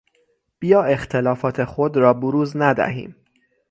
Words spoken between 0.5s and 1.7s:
بیا اختلافات